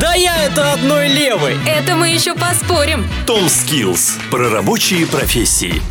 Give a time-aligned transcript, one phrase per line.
[0.00, 1.56] Да я это одной левой!
[1.66, 3.06] Это мы еще поспорим.
[3.26, 5.82] Том Skills про рабочие профессии.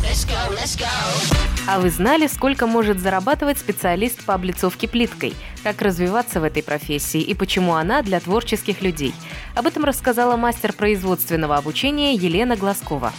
[1.66, 5.34] А вы знали, сколько может зарабатывать специалист по облицовке плиткой?
[5.62, 9.14] Как развиваться в этой профессии и почему она для творческих людей?
[9.54, 13.12] Об этом рассказала мастер производственного обучения Елена Глазкова.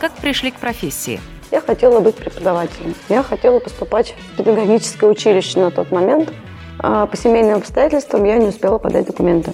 [0.00, 1.20] Как пришли к профессии?
[1.50, 2.94] Я хотела быть преподавателем.
[3.08, 6.32] Я хотела поступать в педагогическое училище на тот момент.
[6.80, 9.52] А по семейным обстоятельствам я не успела подать документы.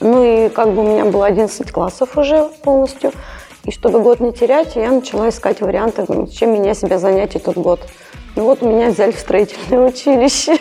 [0.00, 3.12] Ну и как бы у меня было 11 классов уже полностью.
[3.64, 7.80] И чтобы год не терять, я начала искать варианты, чем меня себя занять этот год.
[8.36, 10.58] Ну вот меня взяли в строительное училище.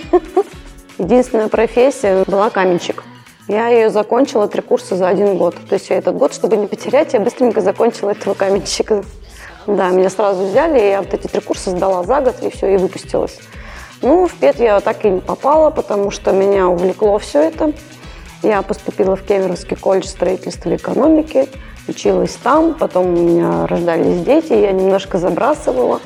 [0.97, 3.03] Единственная профессия была каменщик.
[3.47, 5.55] Я ее закончила три курса за один год.
[5.67, 9.03] То есть я этот год, чтобы не потерять, я быстренько закончила этого каменщика.
[9.67, 12.73] Да, меня сразу взяли, и я вот эти три курса сдала за год, и все,
[12.73, 13.39] и выпустилась.
[14.03, 17.71] Ну, в ПЕТ я так и не попала, потому что меня увлекло все это.
[18.41, 21.47] Я поступила в Кемеровский колледж строительства и экономики,
[21.87, 26.01] училась там, потом у меня рождались дети, я немножко забрасывала.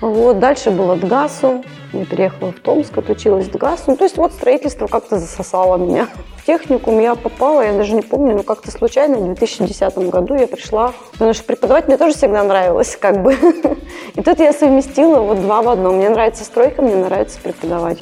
[0.00, 3.84] Вот, дальше было ДГАСу, я переехала в Томск, отучилась в ДГАСу.
[3.92, 6.08] Ну, то есть вот строительство как-то засосало меня.
[6.44, 10.46] В техникум я попала, я даже не помню, но как-то случайно в 2010 году я
[10.46, 13.32] пришла, потому что преподавать мне тоже всегда нравилось, как бы.
[14.14, 15.96] И тут я совместила вот два в одном.
[15.96, 17.98] Мне нравится стройка, мне нравится преподавать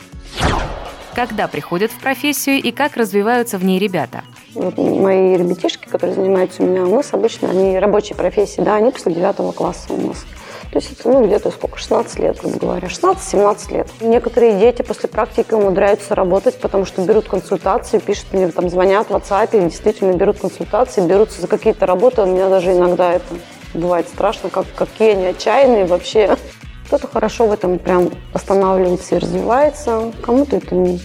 [1.14, 4.24] когда приходят в профессию и как развиваются в ней ребята.
[4.54, 8.90] Вот мои ребятишки, которые занимаются у меня, у нас обычно они рабочие профессии, да, они
[8.90, 10.24] после девятого класса у нас.
[10.72, 13.88] То есть это, ну, где-то сколько, 16 лет, грубо говоря, 16-17 лет.
[14.00, 19.10] Некоторые дети после практики умудряются работать, потому что берут консультации, пишут мне, там, звонят в
[19.10, 22.22] WhatsApp, и действительно берут консультации, берутся за какие-то работы.
[22.22, 23.34] У меня даже иногда это
[23.74, 26.38] бывает страшно, как, какие они отчаянные вообще.
[26.86, 30.98] Кто-то хорошо в этом прям останавливается и развивается, кому-то это ну,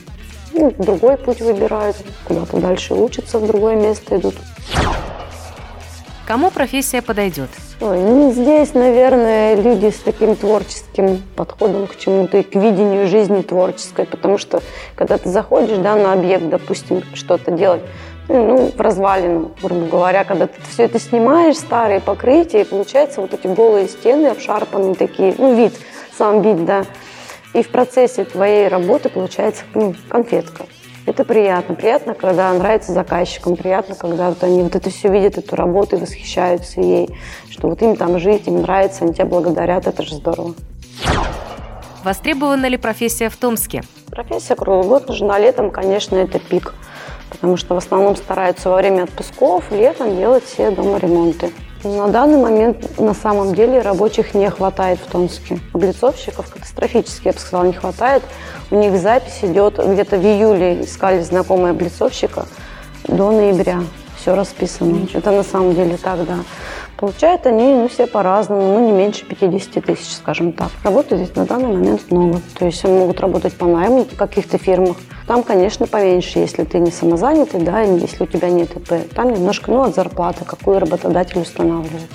[0.77, 4.35] другой путь выбирает, куда-то дальше учатся, в другое место идут.
[6.25, 7.49] Кому профессия подойдет?
[7.79, 13.43] Ой, ну, здесь, наверное, люди с таким творческим подходом к чему-то и к видению жизни
[13.43, 14.63] творческой, потому что
[14.95, 17.83] когда ты заходишь да, на объект, допустим, что-то делать,
[18.29, 23.35] ну, в развалину, грубо говоря, когда ты все это снимаешь, старые покрытия, и получается вот
[23.35, 25.73] эти голые стены, обшарпанные такие, ну, вид,
[26.17, 26.83] сам вид, да.
[27.53, 30.65] И в процессе твоей работы получается ну, конфетка.
[31.07, 31.73] Это приятно.
[31.73, 35.99] Приятно, когда нравится заказчикам, приятно, когда вот они вот это все видят, эту работу и
[35.99, 37.09] восхищаются ей,
[37.49, 40.53] что вот им там жить, им нравится, они тебя благодарят, это же здорово.
[42.03, 43.83] Востребована ли профессия в Томске?
[44.11, 45.39] Профессия круглый год нужна.
[45.39, 46.73] Летом, конечно, это пик
[47.29, 51.51] потому что в основном стараются во время отпусков летом делать все дома ремонты.
[51.83, 55.59] На данный момент на самом деле рабочих не хватает в Томске.
[55.73, 58.23] Облицовщиков катастрофически, я бы сказала, не хватает.
[58.71, 62.45] У них запись идет где-то в июле, искали знакомые облицовщика,
[63.07, 63.81] до ноября.
[64.17, 65.07] Все расписано.
[65.13, 66.39] Это на самом деле так, да.
[66.97, 70.69] Получают они ну, все по-разному, ну не меньше 50 тысяч, скажем так.
[70.83, 72.41] Работы здесь на данный момент много.
[72.57, 74.97] То есть они могут работать по найму в каких-то фирмах.
[75.27, 79.13] Там, конечно, поменьше, если ты не самозанятый, да, если у тебя нет ИП.
[79.13, 82.09] Там немножко, ну, от зарплаты, какую работодатель устанавливает.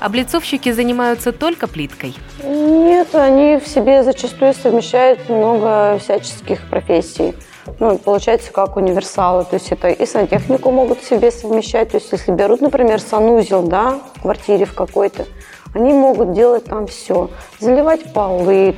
[0.00, 2.14] Облицовщики занимаются только плиткой?
[2.42, 7.34] Нет, они в себе зачастую совмещают много всяческих профессий
[7.78, 9.44] ну, получается как универсалы.
[9.44, 11.90] То есть это и сантехнику могут себе совмещать.
[11.90, 15.26] То есть если берут, например, санузел, да, в квартире в какой-то,
[15.74, 17.30] они могут делать там все.
[17.58, 18.76] Заливать полы,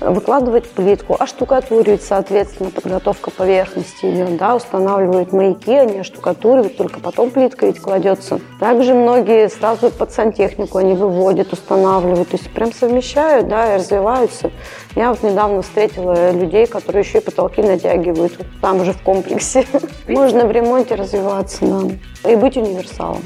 [0.00, 7.66] выкладывать плитку, оштукатуривать, соответственно, подготовка поверхности идет, да, устанавливают маяки, они оштукатуривают, только потом плитка
[7.66, 8.40] ведь кладется.
[8.60, 14.50] Также многие сразу под сантехнику они выводят, устанавливают, то есть прям совмещают, да, и развиваются.
[14.94, 19.66] Я вот недавно встретила людей, которые еще и потолки натягивают, там же в комплексе.
[20.08, 23.22] Можно в ремонте развиваться, да, и быть универсалом.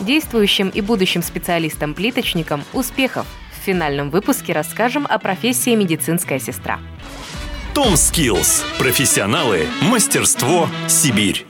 [0.00, 3.26] Действующим и будущим специалистам-плиточникам успехов!
[3.58, 6.78] В финальном выпуске расскажем о профессии медицинская сестра.
[7.74, 8.64] Том Skills.
[8.78, 9.66] Профессионалы.
[9.82, 10.68] Мастерство.
[10.88, 11.46] Сибирь.